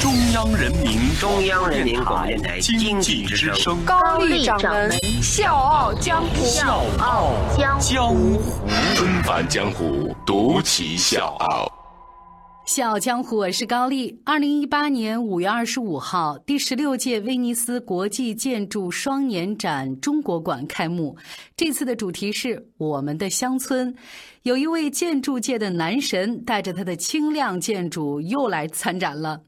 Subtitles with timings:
[0.00, 3.76] 中央人民中央人民广播电台经济之声。
[3.84, 4.90] 高丽掌门，
[5.22, 6.44] 笑傲江湖。
[6.44, 8.40] 笑傲江江湖。
[8.94, 11.72] 纷繁江湖，独骑笑傲。
[12.66, 14.20] 笑傲江湖，我是高丽。
[14.24, 21.16] 二零一八年五月二十五号，第十六届威尼斯国际建筑双年展中国馆开幕。
[21.56, 23.94] 这次的主题是我们的乡村。
[24.42, 29.40] 有一位建筑界的男神带着他的轻量建筑又来参展了。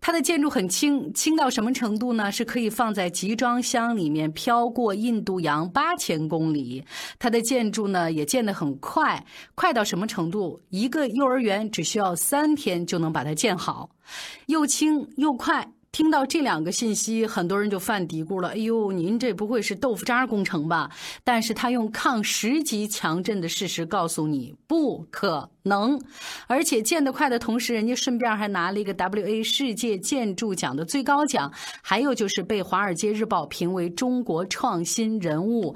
[0.00, 2.30] 它的建筑很轻，轻到什么程度呢？
[2.30, 6.84] 是可以放在集装箱里面飘过印度洋八千公里。
[7.18, 10.60] 它的建筑呢也建得很快，快到什么程度？
[10.70, 13.90] 一个幼儿园只需要三天就能把它建好，
[14.46, 15.66] 又轻又快。
[15.96, 20.90] 听到这两个信息，很多人就犯嘀咕了：“哎呦，您这不会是豆腐渣工程吧？”
[21.24, 25.98] 但是他用抗十级强震的事实告诉你，不可能。
[26.48, 35.74] 而且建得快的同时，人家顺便还拿了一个 WA 世界建筑奖的最高奖，还有就是被《华尔街日报》评为中国创新人物。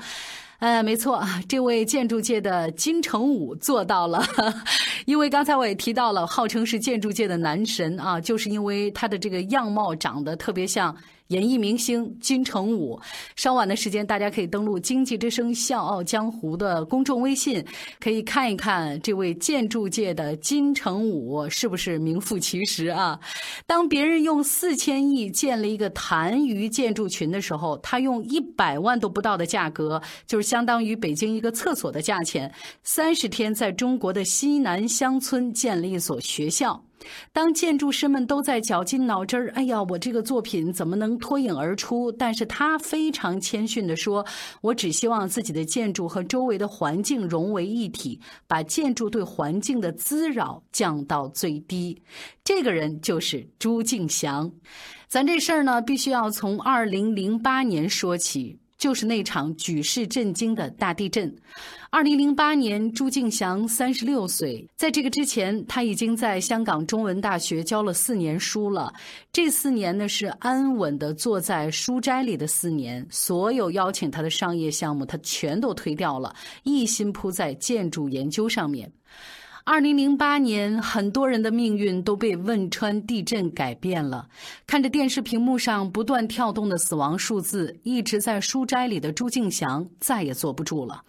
[0.61, 4.22] 呃，没错啊，这位建筑界的金城武做到了。
[5.06, 10.94] 因为刚才我也提到了，号称是建筑界的男神啊，就是因为他的这个样貌长得特别像
[11.31, 13.00] 演艺明星金城武。
[13.34, 17.64] 稍晚的时间，大家可以登录《经济之声·笑傲江湖》的公众微信，
[17.98, 23.19] 可以看一看这位建筑界的金城武是不是名副其实啊。
[23.67, 36.84] 当别人用四千亿建了一个痰盂建筑群的时候，他用一百万都不到的价格，就是相当于北京一个厕所的价钱，三十天在中国的西南乡村建了一所学校。
[37.33, 42.12] 当建筑师们都在绞尽脑汁儿，哎呀，我这个作品怎么能脱颖而出？
[42.12, 44.25] 但是他非常谦逊地说
[44.62, 52.00] ：“我只希望自己的建筑和周围的环境融为一体，把建筑对环境的滋扰降到最低。”
[52.44, 54.53] 这个人就是朱敬祥。
[55.09, 58.59] 咱这事儿呢，必须要从二零零八年说起。
[58.80, 61.32] 就是那场举世震惊的大地震。
[61.91, 68.92] 二零零八年，朱敬祥三十六岁，在这个之前，他已经在香港中文大学教了四年书了。
[69.32, 78.91] 这四年呢，是安稳的坐在书斋里的四年，所有邀请他的商业项目，他全都推掉了，一心扑在建筑研究上面。
[79.72, 84.26] 二零零八年，很多人的命运都被汶川地震改变了。
[84.66, 91.00] 看着电视屏幕上不断跳动的死亡数字，一直在书斋里的朱敬祥再也坐不住了。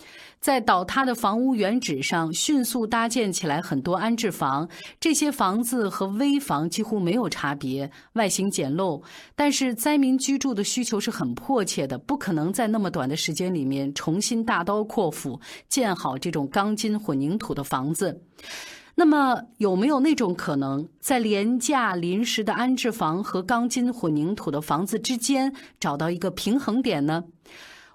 [0.41, 4.67] 在倒塌的房屋原址上，迅速搭建起来很多安置房。
[4.99, 8.99] 这些房子和危房几乎没有差别，外形简陋，
[9.35, 18.23] 但是灾民居住的需求是很迫切的，不可能在那么短的时间里面重新大刀阔斧建好这种钢筋混凝土的房子。
[18.95, 27.23] 那么有没有那种可能，在廉价临时的安置房和钢筋混凝土的房子之间找到一个平衡点呢？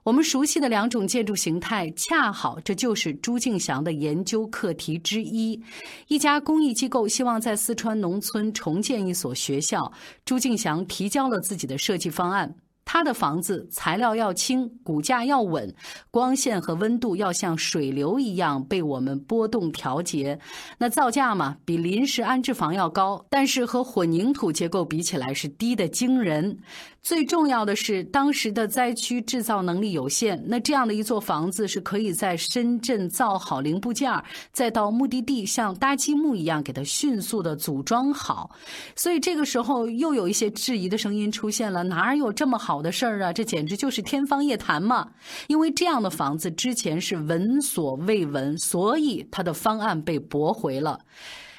[0.06, 5.60] 我们熟悉的两种建筑形态，恰好这就是朱敬祥的研究课题之一。
[6.06, 9.90] 一家公益机构希望在四川农村重建一所学校，
[10.24, 12.54] 朱敬祥提交了自己的设计方案。
[12.88, 15.74] 他的房子材料要轻，骨架要稳，
[16.12, 20.38] 光线和温度要像水流一样被我们波动调节。
[20.78, 26.60] 那造价嘛，比临时安置房要高，但是和混凝土结构比起来是低的惊人。
[27.06, 34.12] 最重要的是，当时的灾区制造能力有限，那这样的一座房子是可以在深圳造好零部件，
[34.50, 38.50] 再到目的地像搭积木一样给它迅速的组装好。
[38.96, 43.32] 所以这个时候又有一些质疑的声音出现了：哪有这么好的事儿啊？
[43.32, 45.08] 这简直就是天方夜谭嘛！
[45.46, 50.98] 因为这样的房子之前是闻所未闻，所以他的方案被驳回了。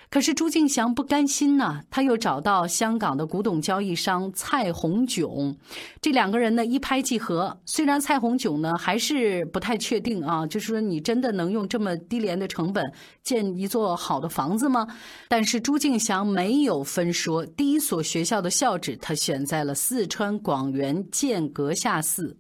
[0.10, 5.54] 可是朱敬祥不甘心呐、他又找到香港的古董交易商蔡红炯，
[6.02, 7.60] 这两个人呢一拍即合。
[7.66, 12.84] 虽然蔡红炯呢还是不太确定啊，就是说你真的能用这么低廉的成本
[13.22, 14.88] 建一座好的房子吗？
[15.28, 22.38] 但是朱敬祥没有分说，第一所学校的校址他选在了四川广元剑阁下寺。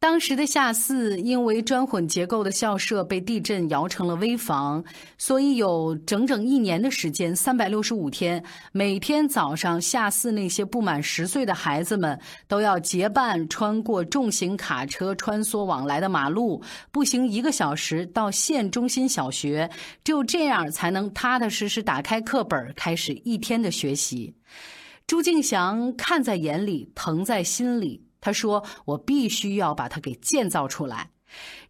[0.00, 4.82] 当时的下寺因为砖混结构的校舍被地震摇成了危房，
[5.18, 8.42] 所以有整整一年的时间，三百六十五天，
[8.72, 12.18] 每天早上下寺那些不满十岁的孩子们
[12.48, 19.68] 都要结伴穿过重型卡车穿梭往来的马路，步行一个小时到县中心小学，
[20.02, 24.34] 只有这样才能踏踏实实打开课本，开始一天的学习。
[25.06, 28.09] 朱敬祥看在眼里，疼在心里。
[28.20, 31.10] 他说：“我必须要把它给建造出来。”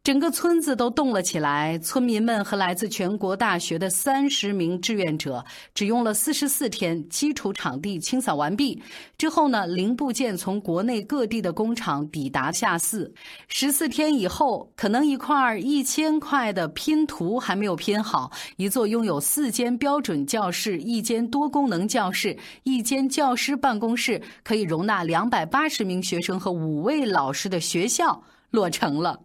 [0.03, 8.83] 整个村子都动了起来，村民们和来自全国大学的三十名志愿者，只用了四十四天，基础场地清扫完毕
[9.19, 13.13] 之后呢，零部件从国内各地的工厂抵达下寺。
[13.49, 29.21] 十四天以后，可能一块一千块的拼图还没有拼好，一座拥有四间标准教室、一间多功能教室、一间教师办公室，可以容纳两百八十名学生和五位老师的学校落成了。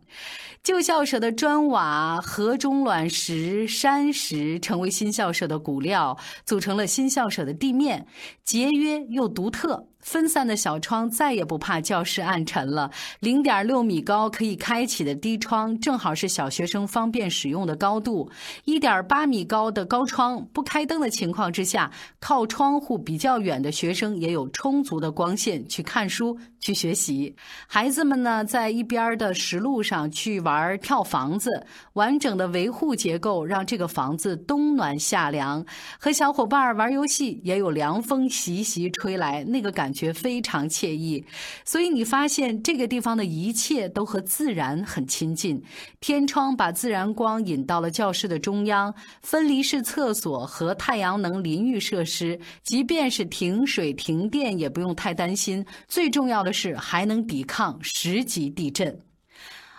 [0.66, 8.04] 旧校舍的砖瓦、河中卵石、山石成为新校舍的骨料，组成了新校舍的地面，
[8.44, 9.86] 节约又独特。
[10.00, 12.92] 分散的小窗再也不怕教室暗沉了。
[13.20, 18.30] 零点六米高可以开启的低窗，正好是小学生方便使用的高度。
[18.66, 21.90] 一点八米高的高窗，不开灯的情况之下，
[22.20, 27.36] 靠窗户比较远的学生也有充足的光线去看书、去学习。
[27.66, 31.50] 孩子们呢，在一边的石路上去玩跳房子，
[31.94, 35.66] 完整的维护结构让这个房子冬暖夏凉。
[35.98, 39.96] 和小伙伴玩游戏，也有凉风习习吹来，那个感。
[39.96, 41.24] 觉非常惬意，
[41.64, 45.64] 所以你发现这个地方的一切都和自然很亲近。
[46.02, 55.66] 天窗把自然光引到了教室的中央，分离式厕所和太阳能淋浴设施，即便是停水停电也不用太担心。
[55.88, 59.00] 最重要的是还能抵抗十级地震。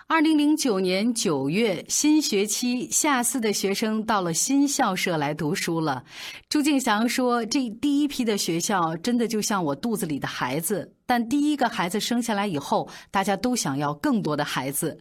[0.09, 6.05] 二零零九年九月，新学期下四的学生到了新校舍来读书了。
[6.49, 14.97] 朱敬祥说：“这第一批的学校真的就像我肚子里的孩子。”但第一个孩子生下来以后，大家都想要更多的孩子。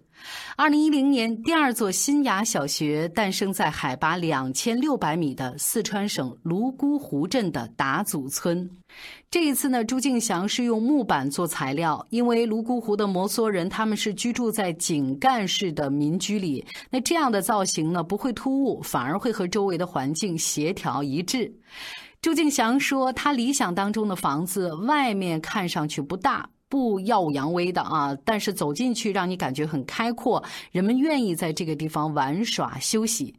[0.55, 8.67] 二零一零年，第二座新雅小学诞生在海拔两千六百米的四川省泸沽湖镇的达祖村。
[9.31, 21.53] 这一次呢，朱敬祥是用木板做材料，因为泸沽湖的摩梭人他们是居住在井干式的民居里，那这样的造型呢不会突兀，反而会和周围的环境协调一致。
[22.21, 30.41] 朱敬祥说：“他理想当中的房子，外面看上去不大、不耀武扬威的啊，但是走进去让你感觉很开阔，
[30.71, 33.36] 人们愿意在这个地方玩耍休息。”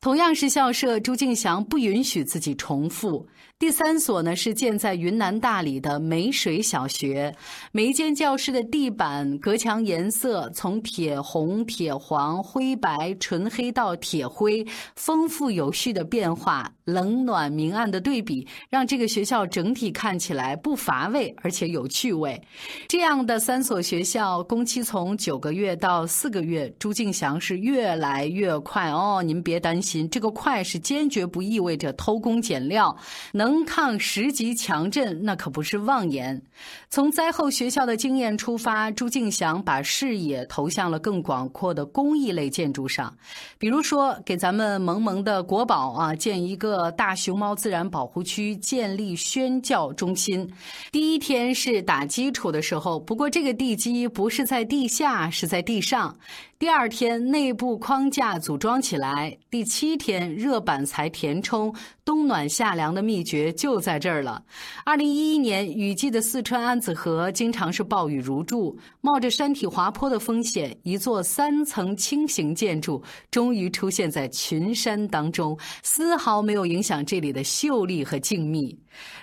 [0.00, 3.26] 同样是校舍，朱敬祥不允许自己重复。
[3.64, 7.34] 第三所呢是建在云南大理的梅水小学，
[7.72, 14.66] 每一间教室的地板、隔墙颜色从铁红、铁黄、灰白、纯黑到铁灰，
[14.96, 22.38] 丰富有序的变化，冷暖明暗的对比，让这个学校整体看起来不乏味，而且有趣味。
[22.86, 30.06] 这样的三所学校，工期从九个月到四个月，朱敬祥是越来越快哦，您别担心。
[30.10, 32.94] 这个快是坚决不意味着偷工减料，
[33.32, 36.40] 能抗十级强震那可不是妄言。
[36.88, 43.14] 从灾后学校的经验出发，朱敬祥把视野投向了更广阔的公益类建筑上，
[43.58, 50.50] 比如说给咱们萌萌的国宝啊建一个大熊猫自然保护区，建立宣教中心。
[50.90, 56.16] 第一天是打基础的时候，不过这个地基不是在地下，是在地上。
[56.56, 64.42] 第二天内部框架组装起来，第七天热板材填充，冬暖夏凉的秘诀就在这儿了。
[64.84, 78.74] 二零一一年雨季的四川安子河经常是暴雨如注，冒着山体滑坡的风险，一座三层轻型建筑终于出现在群山当中，丝毫没有影响这里的秀丽和静谧。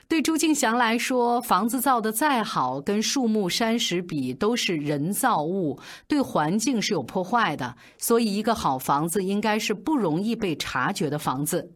[0.08, 7.75] 对朱敬祥来说，房子造得再好，跟树木山石比都是人造物，对环境是有破坏的。
[7.98, 11.72] 所以，一个好房子应该是不容易被察觉的房子。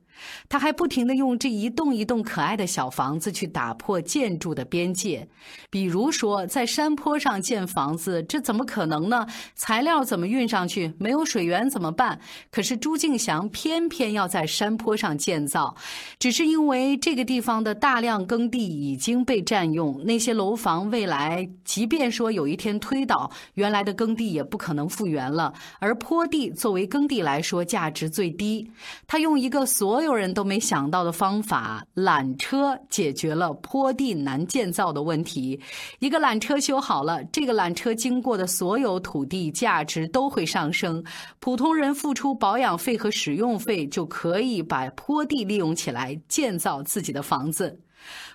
[0.47, 5.27] 他还不停地用这一栋一栋可爱的小房子去打破建筑的边界，
[5.69, 9.25] 比如说在山坡上建房子，这怎么可能呢？
[9.55, 10.93] 材料怎么运上去？
[10.97, 12.19] 没有水源怎么办？
[12.51, 15.75] 可是朱敬祥偏偏要在山坡上建造，
[16.19, 25.53] 只是因为这个地方的大量耕地已经被占用，那些楼房未来即便说有一天推倒，原来的耕地也不可能复原了。
[25.79, 28.69] 而坡地作为耕地来说，价值最低，
[29.07, 35.59] 他用一个所有人都没想到的方法——缆车，解决了坡地难建造的问题。
[35.99, 41.03] 一个缆车修好了，这个缆车经过的所有土地价值都会上升。
[41.39, 47.77] 普通人付出保养费和使用费，就可以把坡地利用起来，建造自己的房子。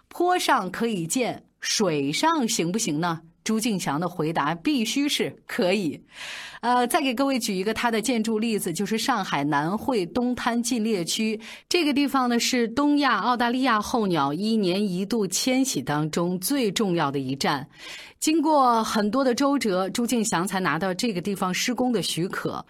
[0.09, 3.21] 坡上可以建，水上行不行呢？
[3.43, 5.99] 朱敬祥的回答必须是可以。
[6.61, 17.67] 呃，再给各位举一个他的建筑例子，就是上海南汇东滩禁猎区这个地方呢，是东亚澳大利亚候鸟一年一度迁徙当中最重要的一站。
[18.21, 22.65] 经过很多的周折，朱敬祥才拿到这个地方施工的许可。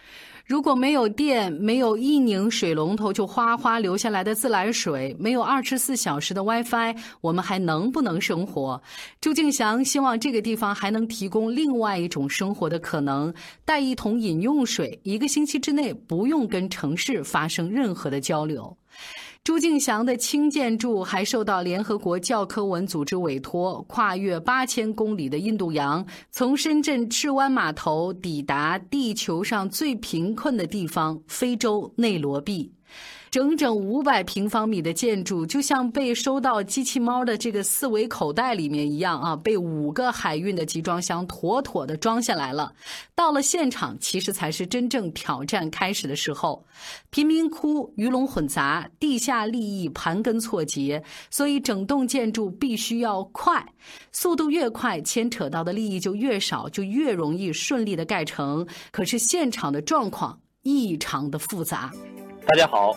[0.51, 8.83] 如果没有电，没有一拧水龙头就哗哗流下来的自来水，没有二十四小时的 WiFi，我们还能不能生活？
[9.21, 13.33] 朱敬祥希望这个地方还能提供另外一种生活的可能，
[13.65, 18.77] 带一桶饮用水，一个星期之内不用跟城市发生任何的交流。
[19.43, 32.75] 朱敬祥的轻建筑还受到联合国教科文组织委托，跨越八千公里的印度洋，从深圳赤湾码头抵达地球上最贫困的地方——非洲内罗毕。
[33.31, 42.73] 整整五百平方米的建筑，就像被收到机器猫的这个四维口袋里面一样啊，被五个海运的集装箱妥妥的装下来了。
[43.15, 46.65] 到了现场，其实才是真正挑战开始的时候。
[47.11, 53.65] 贫民窟鱼龙混杂，地下利益盘根错节，所以整栋建筑必须要快，
[54.11, 58.67] 速度越快，牵扯到的利益就越少，就越容易顺利的盖成。
[58.91, 61.93] 可是现场的状况异常的复杂。
[62.45, 62.97] 大家好。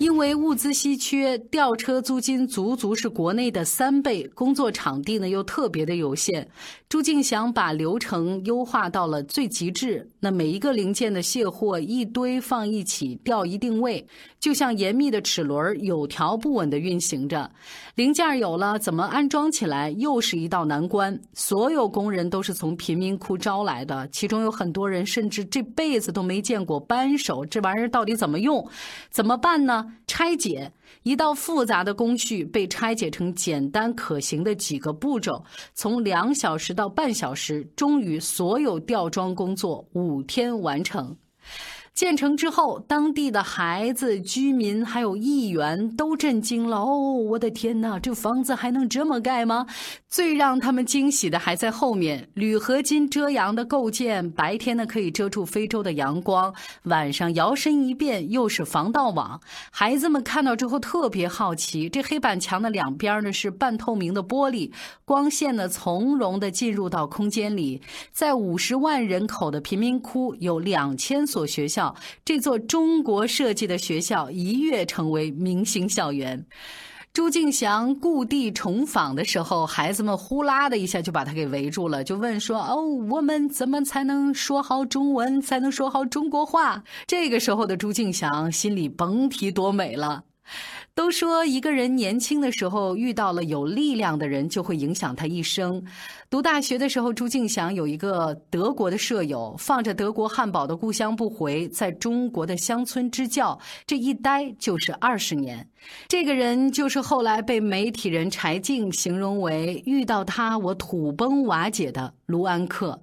[0.00, 6.48] 因为物资稀缺，吊车租金足足是国内的三倍，工作场地呢又特别的有限。
[6.88, 14.04] 朱敬祥把流程优化到了最极致，那每一个零件的卸货一堆放一起，吊一定位，
[14.40, 17.50] 就像严密的齿轮，有条不紊的运行着。
[17.94, 21.20] 零件有了，怎么安装起来又是一道难关。
[21.34, 28.66] 所有工人都是从贫民窟招来的，其中有很多人甚至这辈子都没见过扳手，这玩意儿到底怎么用？
[29.10, 29.89] 怎么办呢？
[30.06, 35.44] 拆解一道复杂的工序被拆解成简单可行的几个步骤，
[35.74, 41.16] 从两小时到半小时，终于所有吊装工作五天完成。
[41.92, 46.78] 建成之后，当地的孩子、居民还有议员都震惊了。
[46.78, 49.66] 哦，我的天哪，这房子还能这么盖吗？
[50.08, 52.30] 最让他们惊喜的还在后面。
[52.32, 56.54] 铝合金遮阳的构件，白天呢可以遮住非洲的阳光，
[56.84, 59.38] 晚上摇身一变又是防盗网。
[59.70, 64.72] 孩子们看到之后特别好奇，这黑板墙的两边呢是半透明的玻璃，
[65.04, 67.82] 光线呢从容的进入到空间里。
[68.10, 71.79] 在五十万人口的贫民窟，有两千所学校。
[72.24, 76.44] 这座中国设计的学校一跃成为明星校园。
[77.12, 90.22] 朱敬祥故地重访的时候，孩子们呼啦的一下就把他给围住了，就问说：“哦，我们怎么才能说好中文，才能说好中国话？”这个时候的朱敬祥心里甭提多美了。
[91.00, 95.82] 都说一个人年轻的时候遇到了有力量的人，就会影响他一生。
[96.28, 105.66] 读大学的时候，朱敬祥有一个德国的舍友，放着德国汉堡的故乡不回，在中国的乡村支教，这一待就是二十年。
[106.06, 113.00] 这个人就是后来被媒体人柴静形容为遇到他我土崩瓦解的卢安克。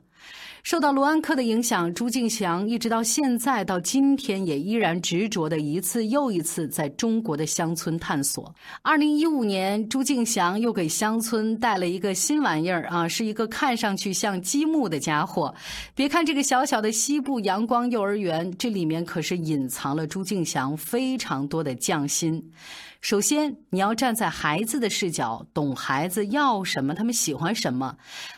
[0.68, 8.54] 受到卢安克的影响，朱敬祥一直到现在到今天也依然执着的一次又一次在中国的乡村探索。
[8.82, 15.56] 二零一五年，朱敬祥又给乡村带了一个新玩意儿啊，是一个看上去像积木的家伙。
[15.96, 22.52] 别看这个小小的西部阳光幼儿园，这里面可是隐藏了朱敬祥非常多的匠心。
[23.00, 27.96] 首先，你要站在孩子的视角，懂孩子要什么，他们喜欢什么。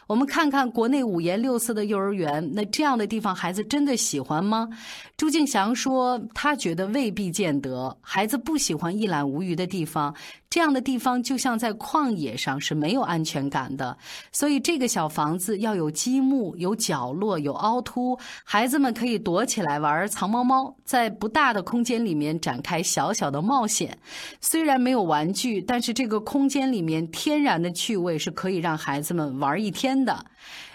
[0.10, 4.68] 我们看看国内五颜六色的幼儿园，那这样的地方孩子真的喜欢吗？
[5.16, 7.96] 朱静祥说，他觉得未必见得。
[8.02, 10.12] 孩子不喜欢一览无余的地方，
[10.50, 13.96] 这样的地方就像在旷野上是没有安全感的。
[14.32, 23.98] 所以，这个小房子要有积木、有角落、有凹凸，孩子们可以躲起来玩藏猫猫，在不大的空间里面展开小小的冒险。
[24.42, 30.26] 虽然没有玩具，但是这个空间里面天然的趣味是可以让孩子们玩一天的。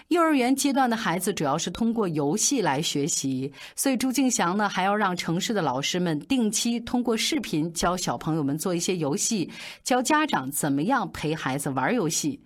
[0.09, 9.49] 幼儿园阶段的孩子主要是通过游戏来学习，所以朱静祥呢还要让城市的老师们定期通过视频教小朋友们做一些游戏，
[9.83, 12.39] 教家长怎么样陪孩子玩游戏。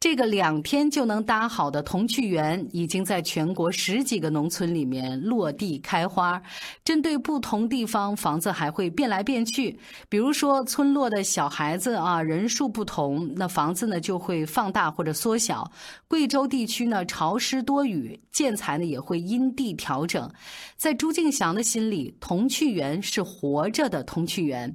[0.00, 6.40] 这个两天就能搭好的童趣园，已经在全国十几个农村里面落地开花。
[6.84, 9.76] 针对不同地方，房子还会变来变去。
[10.08, 15.70] 比如说，村落的小孩子啊，人数不同，那房子呢就会放大或者缩小。
[16.06, 20.30] 贵州地区呢潮湿多雨，建材呢也会因地调整。
[20.76, 24.74] 在朱敬祥的心里，童趣园是活着的童趣园。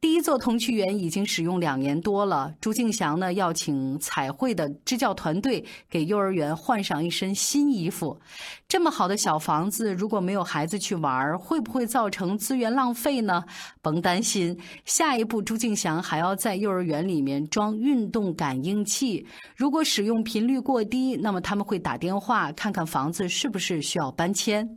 [0.00, 2.54] 第一座童趣园已经使用两年多了。
[2.60, 8.18] 朱敬祥呢，要请彩绘的支教团队给幼儿园换上一身新衣服。
[8.66, 13.44] 这么好的小房子，如果没有孩子去玩，会不会造成资源浪费呢？
[13.80, 19.24] 甭担心，下一步朱敬祥还要在幼儿园里面装运动感应器。
[19.56, 24.68] 如果使用频率过低，那么他们会打电话看看房子是不是需要搬迁。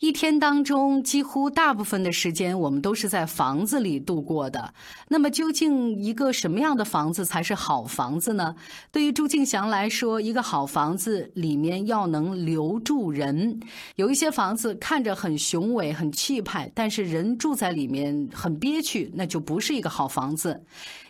[0.00, 4.72] 一天当中，几乎大部分的时间，我们都是在房子里度过的。
[5.08, 8.54] 那么，究竟一个什么样的房子才是好房子呢？
[8.92, 13.58] 对于朱敬祥来说，一个好房子里面要能留住人。
[13.94, 20.62] 有一些房子看着很雄伟、很气派，但是人住在里面很憋屈，那就不是一个好房子。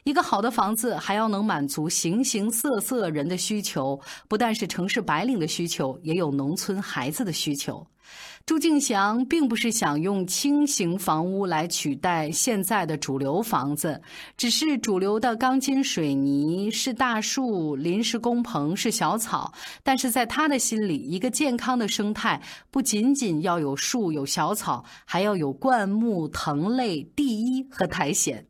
[0.04, 7.84] 一个好的房子还要能满足形形色色人的需求，不但是城市白领的需求，也有农村孩子的需求。
[8.44, 14.00] 朱敬祥并不是想用轻型房屋来取代现在的主流房子，
[14.36, 28.45] 只是主流的钢筋水泥是大树、临时工棚是小草，但是在他的心里，一个健康的生态不仅仅要有树有小草，还要有灌木、藤类、地衣和苔藓。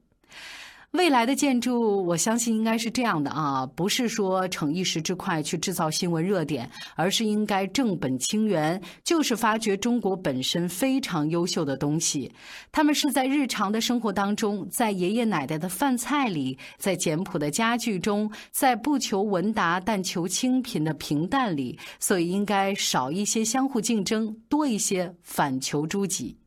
[0.93, 12.33] 未来的建筑，我相信应该是这样的啊，不是说逞一时之快去制造新闻热点，而是应该正本清源，就是发掘中国本身非常优秀的东西。
[12.73, 26.39] 他们是在日常的生活当中，在爷爷奶奶的饭菜里，在简朴的家具中，在不求闻达但求清贫的平淡里，所以应该少一些相互竞争，多一些反求诸己。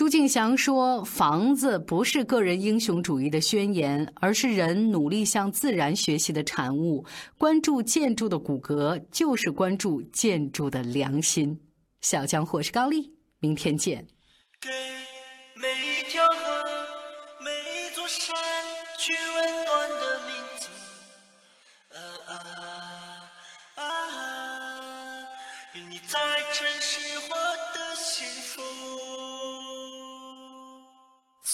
[0.00, 7.04] 朱敬祥说：“房子不是个人英雄主义的宣言，而是人努力向自然学习的产物。
[7.36, 11.60] 关注建筑的骨骼，就是关注建筑的良心。”
[12.00, 14.06] 小江或是高丽，明天见。
[14.58, 14.70] 给
[15.54, 16.64] 每一条河，
[17.44, 18.34] 每一座山，
[18.98, 20.68] 取温暖的名字。
[21.92, 22.34] 啊啊
[23.76, 23.84] 啊！
[25.74, 26.18] 愿你在
[26.54, 27.34] 城市活
[27.74, 28.62] 得幸福。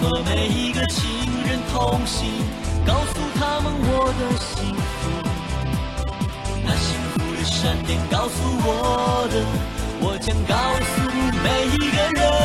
[0.00, 2.28] 和每一个亲人同行，
[2.86, 5.10] 告诉他们我的幸福。
[6.64, 9.34] 那幸福的闪电告诉我的，
[10.00, 10.94] 我将告诉
[11.42, 12.37] 每一个人。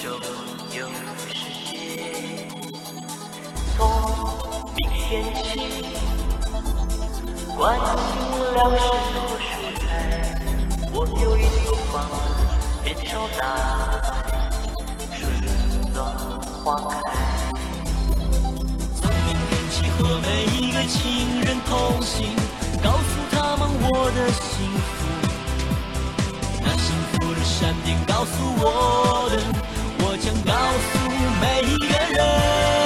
[0.00, 0.12] 中
[0.76, 0.86] 有
[1.26, 1.34] 世
[1.66, 1.74] 界，
[3.76, 3.78] 从
[4.76, 5.58] 明天起
[7.56, 7.84] 关心
[8.54, 8.80] 粮食
[9.12, 9.42] 和蔬
[9.80, 9.82] 菜。
[10.92, 12.46] 我有一所房子，
[12.84, 13.42] 面朝大，
[15.18, 15.18] 春
[15.92, 15.96] 暖
[16.62, 16.94] 花开。
[18.94, 20.96] 从明天起和每一个亲
[21.40, 22.36] 人通信，
[22.80, 24.96] 告诉他们我的幸福。
[26.62, 28.30] 那幸福的闪电告诉
[28.62, 29.42] 我的。
[30.28, 31.10] 想告诉
[31.40, 32.77] 每一个人。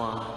[0.00, 0.29] 花。